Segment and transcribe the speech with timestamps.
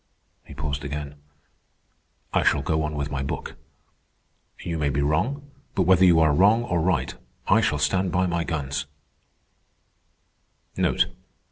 [0.43, 1.13] He paused again.
[2.33, 3.53] "I shall go on with my book.
[4.59, 7.13] You may be wrong, but whether you are wrong or right,
[7.47, 8.87] I shall stand by my guns."